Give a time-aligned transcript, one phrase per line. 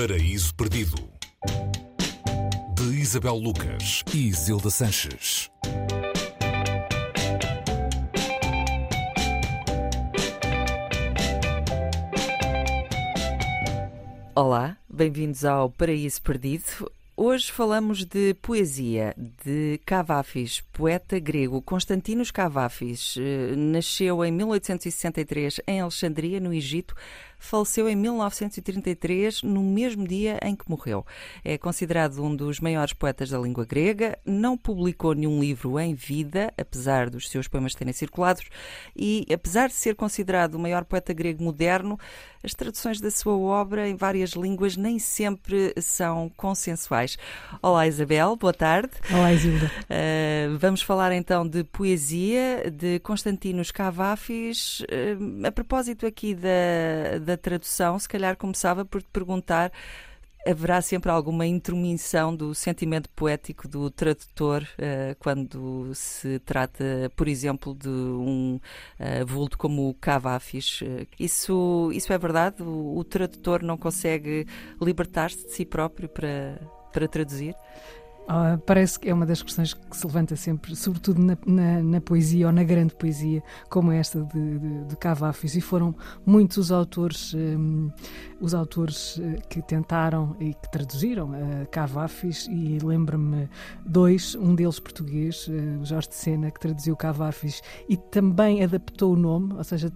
[0.00, 1.10] Paraíso Perdido
[2.76, 5.50] de Isabel Lucas e Zilda Sanches.
[14.36, 16.88] Olá, bem-vindos ao Paraíso Perdido.
[17.16, 19.12] Hoje falamos de poesia
[19.44, 21.60] de Cavafis, poeta grego.
[21.60, 26.94] Constantinos Cavafis eh, nasceu em 1863 em Alexandria, no Egito
[27.38, 31.06] faleceu em 1933, no mesmo dia em que morreu.
[31.44, 36.52] É considerado um dos maiores poetas da língua grega, não publicou nenhum livro em vida,
[36.58, 38.40] apesar dos seus poemas terem circulado,
[38.96, 41.98] e apesar de ser considerado o maior poeta grego moderno,
[42.42, 47.18] as traduções da sua obra em várias línguas nem sempre são consensuais.
[47.60, 48.92] Olá, Isabel, boa tarde.
[49.12, 49.66] Olá, Isilda.
[49.66, 54.80] Uh, vamos falar então de poesia de Constantinos Cavafis.
[54.80, 59.70] Uh, a propósito aqui da, da tradução, se calhar começava por te perguntar
[60.46, 67.74] haverá sempre alguma intromissão do sentimento poético do tradutor uh, quando se trata, por exemplo,
[67.74, 68.58] de um
[68.98, 70.80] uh, vulto como o Cavafis.
[70.80, 72.62] Uh, isso, isso é verdade?
[72.62, 74.46] O, o tradutor não consegue
[74.80, 76.58] libertar-se de si próprio para,
[76.92, 77.54] para traduzir?
[78.28, 81.98] Uh, parece que é uma das questões que se levanta sempre, sobretudo na, na, na
[81.98, 85.94] poesia ou na grande poesia, como esta de, de, de Cavafis, e foram
[86.26, 87.90] muitos os autores, um,
[88.38, 89.18] os autores
[89.48, 93.48] que tentaram e que traduziram uh, Cavafis, e lembro-me
[93.86, 99.16] dois, um deles português, uh, Jorge de Sena, que traduziu Cavafis e também adaptou o
[99.16, 99.90] nome, ou seja,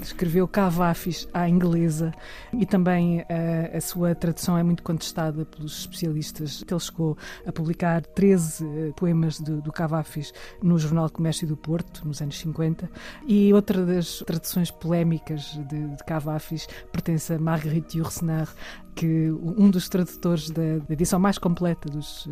[0.00, 2.12] escreveu Cavafis à inglesa,
[2.52, 6.64] e também uh, a sua tradução é muito contestada pelos especialistas.
[6.70, 11.56] Ele chegou a publicar publicar 13 eh, poemas de, do Cavafis no Jornal Comércio do
[11.56, 12.90] Porto, nos anos 50,
[13.26, 18.48] e outra das traduções polémicas de, de Cavafis pertence a Marguerite Yourcenar,
[18.94, 22.26] que um dos tradutores da, da edição mais completa dos,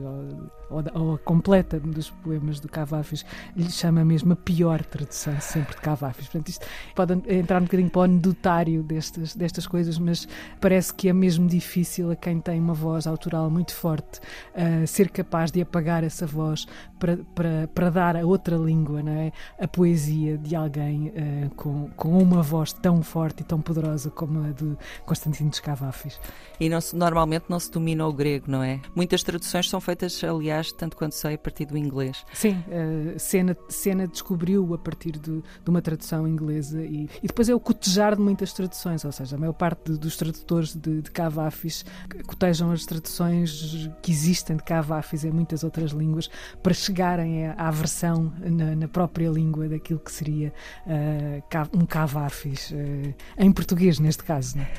[0.68, 3.24] ou, ou, completa dos poemas do Cavafis
[3.56, 6.26] lhe chama mesmo a pior tradução sempre de Cavafis.
[6.26, 10.28] Portanto, isto pode entrar um bocadinho para o anedotário destas, destas coisas, mas
[10.60, 14.20] parece que é mesmo difícil a quem tem uma voz autoral muito forte
[14.54, 16.66] uh, ser capaz de apagar essa voz
[16.98, 19.32] para, para, para dar a outra língua, não é?
[19.58, 24.44] a poesia de alguém uh, com, com uma voz tão forte e tão poderosa como
[24.44, 24.76] a de
[25.06, 26.20] Constantino de Cavafis
[26.58, 28.80] e não se, normalmente não se domina o grego, não é?
[28.94, 32.24] Muitas traduções são feitas, aliás, tanto quanto sei, a partir do inglês.
[32.34, 37.48] Sim, uh, Sena, Sena descobriu a partir de, de uma tradução inglesa e, e, depois
[37.48, 41.02] é o cotejar de muitas traduções, ou seja, a maior parte de, dos tradutores de,
[41.02, 41.84] de Cavafis
[42.26, 46.28] cotejam as traduções que existem de Cavafis em muitas outras línguas
[46.62, 50.52] para chegarem à, versão na, na, própria língua daquilo que seria
[50.86, 54.56] uh, um Cavafis, uh, em português neste caso.
[54.56, 54.70] Não é?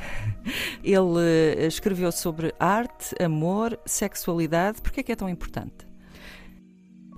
[0.83, 4.81] Ele escreveu sobre arte, amor, sexualidade.
[4.81, 5.90] Por que é que é tão importante?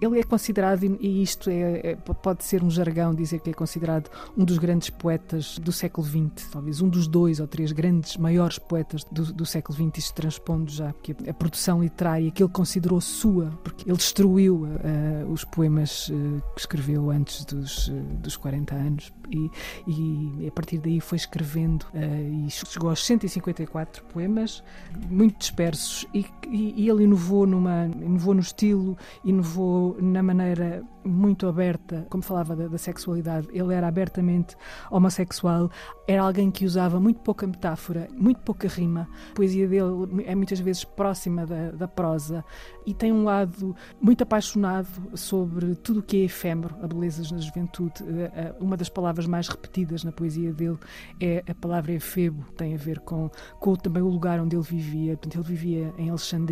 [0.04, 4.10] Ele é considerado, e isto é, é, pode ser um jargão dizer que é considerado
[4.38, 8.60] um dos grandes poetas do século XX, talvez um dos dois ou três grandes, maiores
[8.60, 13.00] poetas do, do século XX, isto transpondo já, porque a produção literária que ele considerou
[13.00, 18.76] sua, porque ele destruiu uh, os poemas uh, que escreveu antes dos, uh, dos 40
[18.76, 19.50] anos, e,
[19.88, 24.62] e, a partir daí foi escrevendo e chegou aos 154 poemas,
[25.10, 32.06] muito dispersos, e, e, ele inovou, numa, inovou no estilo, inovou na maneira muito aberta,
[32.10, 34.56] como falava da, da, sexualidade, ele era abertamente
[34.90, 35.70] homossexual,
[36.08, 39.08] era alguém que usava muito pouca metáfora, muito pouca rima.
[39.32, 42.44] A poesia dele é muitas vezes próxima da, da prosa
[42.86, 47.42] e tem um lado muito apaixonado sobre tudo o que é efêmero, a beleza na
[47.42, 48.04] juventude.
[48.08, 50.78] Eh, eh, uma das palavras mais repetidas na poesia dele
[51.20, 55.18] é a palavra efebo, tem a ver com, com também o lugar onde ele vivia.
[55.18, 56.43] Portanto, ele vivia em Alexandria,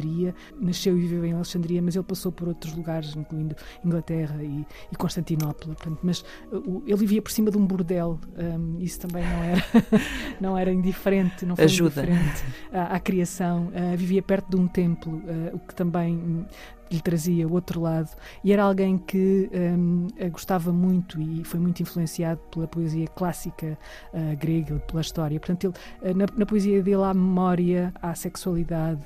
[0.60, 4.96] nasceu e viveu em Alexandria, mas ele passou por outros lugares, incluindo Inglaterra e, e
[4.96, 5.76] Constantinopla.
[5.76, 6.22] Portanto, mas
[6.52, 9.64] uh, ele vivia por cima de um bordel, um, isso também não era,
[10.40, 12.04] não era indiferente, não foi Ajuda.
[12.04, 13.68] indiferente à, à criação.
[13.68, 16.46] Uh, vivia perto de um templo, uh, o que também
[16.92, 18.10] lhe trazia o outro lado
[18.44, 23.78] e era alguém que um, gostava muito e foi muito influenciado pela poesia clássica
[24.14, 25.40] uh, grega, pela história.
[25.40, 29.02] Portanto, ele, uh, na, na, poesia dele há memória, há sexualidade,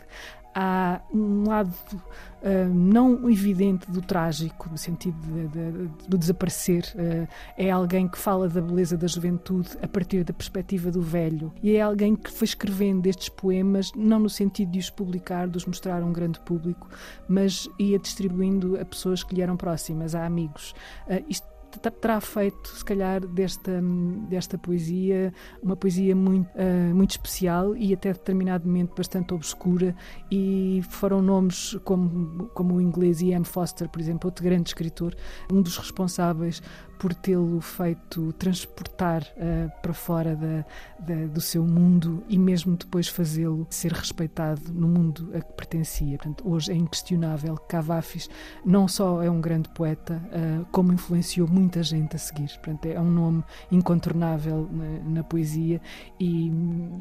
[0.56, 6.86] há um lado uh, não evidente do trágico, no sentido de, de, de desaparecer.
[6.96, 11.52] Uh, é alguém que fala da beleza da juventude a partir da perspectiva do velho.
[11.62, 15.58] E é alguém que foi escrevendo estes poemas, não no sentido de os publicar, de
[15.58, 16.88] os mostrar a um grande público,
[17.28, 20.74] mas ia distribuindo a pessoas que lhe eram próximas, a amigos.
[21.06, 23.82] Uh, isto terá feito, se calhar, desta,
[24.30, 29.96] desta poesia uma poesia muito, uh, muito especial e até determinado momento bastante obscura
[30.32, 33.46] e foram nomes como, como o inglês E.M.
[33.46, 35.16] Foster, por exemplo, outro grande escritor,
[35.52, 36.62] um dos responsáveis
[37.00, 40.66] por tê-lo feito transportar uh, para fora da,
[41.00, 46.18] da, do seu mundo e mesmo depois fazê-lo ser respeitado no mundo a que pertencia.
[46.18, 48.30] Portanto, hoje é inquestionável que Cavafis
[48.66, 52.50] não só é um grande poeta, uh, como influenciou muita gente a seguir.
[52.64, 55.82] Portanto, é um nome incontornável na, na poesia
[56.20, 56.52] e,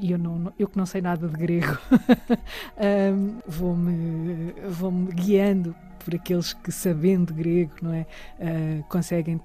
[0.00, 5.74] e, eu, não, eu que não sei nada de grego uh, vou-me vou guiando
[6.04, 8.06] por aqueles que, sabendo grego, não é,
[8.38, 9.40] uh, conseguem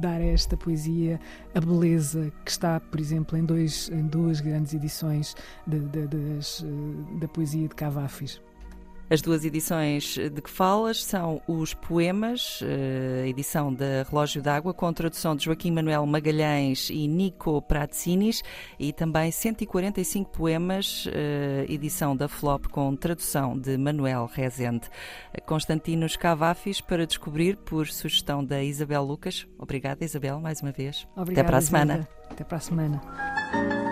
[0.00, 1.20] dar a esta poesia
[1.54, 5.34] a beleza que está, por exemplo, em, dois, em duas grandes edições
[5.66, 8.40] de, de, das, eh, da poesia de Cavafis.
[9.10, 14.90] As duas edições de que falas são os poemas, eh, edição da Relógio d'Água, com
[14.92, 18.42] tradução de Joaquim Manuel Magalhães e Nico Pratsinis,
[18.78, 24.88] e também 145 poemas, eh, edição da Flop, com tradução de Manuel Rezende.
[25.44, 29.46] Constantinos Cavafis, para descobrir, por sugestão da Isabel Lucas.
[29.58, 31.06] Obrigada, Isabel, mais uma vez.
[31.14, 32.08] Obrigada, Até para a semana.
[32.30, 33.91] Até para a semana.